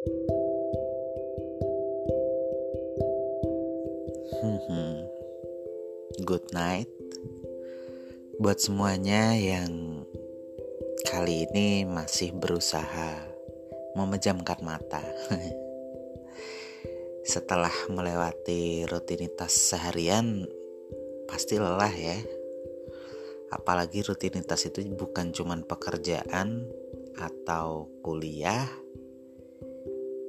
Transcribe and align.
Hmm, 0.00 0.16
good 6.24 6.40
night 6.56 6.88
buat 8.40 8.56
semuanya 8.56 9.36
yang 9.36 10.00
kali 11.04 11.44
ini 11.44 11.84
masih 11.84 12.32
berusaha 12.32 13.28
memejamkan 13.92 14.64
mata. 14.64 15.04
Setelah 17.36 17.92
melewati 17.92 18.88
rutinitas 18.88 19.52
seharian, 19.52 20.48
pasti 21.28 21.60
lelah 21.60 21.92
ya. 21.92 22.16
Apalagi 23.52 24.00
rutinitas 24.00 24.64
itu 24.64 24.80
bukan 24.96 25.36
cuma 25.36 25.60
pekerjaan 25.60 26.64
atau 27.20 27.92
kuliah 28.00 28.64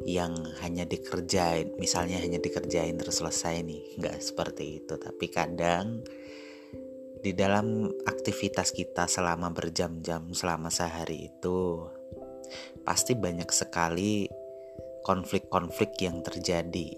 yang 0.05 0.33
hanya 0.65 0.87
dikerjain 0.89 1.77
misalnya 1.77 2.17
hanya 2.17 2.41
dikerjain 2.41 2.97
terus 2.97 3.21
selesai 3.21 3.61
nih 3.61 3.83
nggak 4.01 4.17
seperti 4.21 4.81
itu. 4.83 4.93
Tapi 4.97 5.25
kadang 5.29 6.01
di 7.21 7.37
dalam 7.37 7.85
aktivitas 8.09 8.73
kita 8.73 9.05
selama 9.05 9.53
berjam-jam 9.53 10.33
selama 10.33 10.73
sehari 10.73 11.29
itu 11.29 11.85
pasti 12.81 13.13
banyak 13.13 13.49
sekali 13.53 14.25
konflik-konflik 15.05 15.97
yang 16.01 16.25
terjadi. 16.25 16.97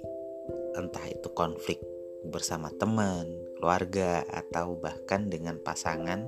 Entah 0.74 1.06
itu 1.12 1.28
konflik 1.36 1.80
bersama 2.24 2.72
teman, 2.80 3.28
keluarga 3.60 4.24
atau 4.32 4.80
bahkan 4.80 5.28
dengan 5.28 5.60
pasangan 5.60 6.24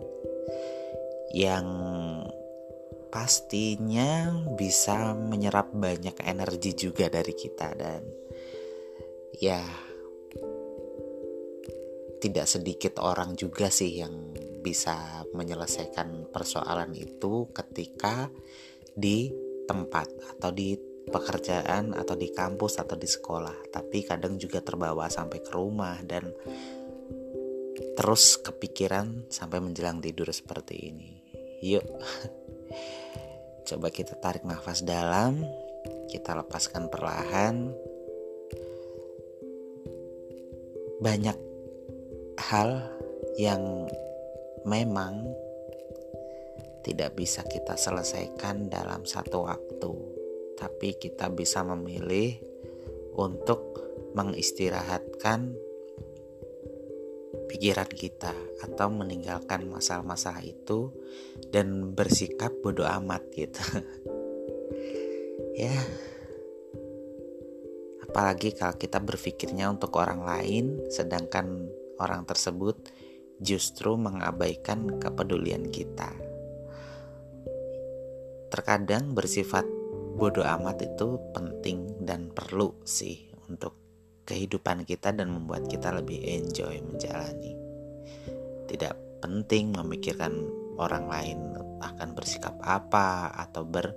yang 1.32 1.66
pastinya 3.16 4.28
bisa 4.60 5.16
menyerap 5.16 5.72
banyak 5.72 6.20
energi 6.20 6.76
juga 6.76 7.08
dari 7.08 7.32
kita 7.32 7.72
dan 7.72 8.04
ya 9.40 9.64
tidak 12.20 12.44
sedikit 12.44 13.00
orang 13.00 13.40
juga 13.40 13.72
sih 13.72 14.04
yang 14.04 14.36
bisa 14.60 15.24
menyelesaikan 15.32 16.28
persoalan 16.28 16.92
itu 16.92 17.48
ketika 17.56 18.28
di 18.92 19.32
tempat 19.64 20.12
atau 20.36 20.52
di 20.52 20.76
pekerjaan 21.08 21.96
atau 21.96 22.20
di 22.20 22.36
kampus 22.36 22.84
atau 22.84 23.00
di 23.00 23.08
sekolah. 23.08 23.72
Tapi 23.72 24.04
kadang 24.04 24.36
juga 24.36 24.60
terbawa 24.60 25.08
sampai 25.08 25.40
ke 25.40 25.54
rumah 25.56 26.02
dan 26.04 26.34
terus 27.96 28.42
kepikiran 28.44 29.30
sampai 29.32 29.64
menjelang 29.64 30.04
tidur 30.04 30.28
seperti 30.34 30.76
ini. 30.92 31.10
Yuk 31.64 31.86
Coba 33.66 33.90
kita 33.90 34.14
tarik 34.22 34.46
nafas 34.46 34.86
dalam, 34.86 35.42
kita 36.14 36.38
lepaskan 36.38 36.86
perlahan. 36.86 37.74
Banyak 41.02 41.38
hal 42.46 42.94
yang 43.42 43.90
memang 44.70 45.34
tidak 46.86 47.18
bisa 47.18 47.42
kita 47.42 47.74
selesaikan 47.74 48.70
dalam 48.70 49.02
satu 49.10 49.50
waktu, 49.50 49.94
tapi 50.54 50.94
kita 51.02 51.34
bisa 51.34 51.66
memilih 51.66 52.38
untuk 53.18 53.82
mengistirahatkan 54.14 55.58
pikiran 57.56 57.88
kita 57.88 58.36
atau 58.60 58.92
meninggalkan 58.92 59.72
masalah-masalah 59.72 60.44
itu 60.44 60.92
dan 61.56 61.96
bersikap 61.96 62.52
bodoh 62.60 62.84
amat 62.84 63.24
gitu. 63.32 63.64
ya. 65.64 65.72
Apalagi 68.04 68.52
kalau 68.60 68.76
kita 68.76 69.00
berpikirnya 69.00 69.72
untuk 69.72 69.96
orang 69.96 70.28
lain 70.28 70.84
sedangkan 70.92 71.72
orang 71.96 72.28
tersebut 72.28 72.76
justru 73.40 73.96
mengabaikan 73.96 75.00
kepedulian 75.00 75.72
kita. 75.72 76.12
Terkadang 78.52 79.16
bersifat 79.16 79.64
bodoh 80.20 80.44
amat 80.44 80.84
itu 80.84 81.24
penting 81.32 82.04
dan 82.04 82.36
perlu 82.36 82.76
sih 82.84 83.32
untuk 83.48 83.85
kehidupan 84.26 84.84
kita 84.84 85.14
dan 85.14 85.30
membuat 85.30 85.70
kita 85.70 85.94
lebih 85.94 86.20
enjoy 86.26 86.82
menjalani. 86.82 87.54
Tidak 88.66 89.22
penting 89.22 89.72
memikirkan 89.78 90.34
orang 90.76 91.06
lain 91.08 91.40
akan 91.80 92.18
bersikap 92.18 92.58
apa 92.66 93.32
atau 93.32 93.64
ber 93.64 93.94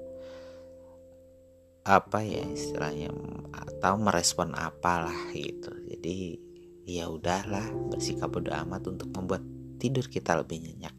apa 1.88 2.20
ya 2.20 2.44
istilahnya 2.44 3.08
atau 3.48 3.96
merespon 3.96 4.52
apalah 4.52 5.32
gitu. 5.32 5.72
Jadi 5.88 6.36
ya 6.84 7.08
udahlah 7.08 7.64
bersikap 7.88 8.28
bodoh 8.28 8.52
amat 8.52 8.84
untuk 8.92 9.08
membuat 9.16 9.40
tidur 9.80 10.04
kita 10.08 10.36
lebih 10.36 10.60
nyenyak 10.60 10.96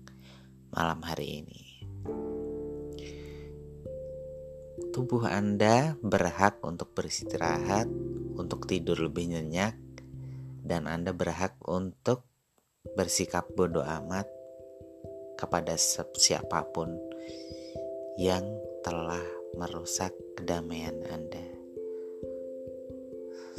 malam 0.74 1.02
hari 1.06 1.46
ini. 1.46 1.62
Tubuh 4.90 5.30
Anda 5.30 5.94
berhak 6.02 6.66
untuk 6.66 6.98
beristirahat 6.98 7.86
untuk 8.40 8.64
tidur 8.64 8.96
lebih 8.96 9.36
nyenyak 9.36 9.76
dan 10.64 10.88
Anda 10.88 11.12
berhak 11.12 11.60
untuk 11.68 12.24
bersikap 12.96 13.52
bodoh 13.52 13.84
amat 13.84 14.26
kepada 15.36 15.76
siapa 16.16 16.64
pun 16.72 16.96
yang 18.16 18.44
telah 18.84 19.24
merusak 19.60 20.16
kedamaian 20.40 20.96
Anda. 21.12 21.44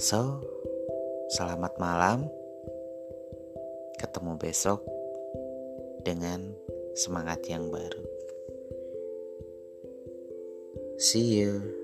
So, 0.00 0.40
selamat 1.36 1.76
malam. 1.76 2.24
Ketemu 4.00 4.40
besok 4.40 4.80
dengan 6.00 6.56
semangat 6.96 7.44
yang 7.48 7.68
baru. 7.68 8.04
See 10.96 11.40
you. 11.40 11.79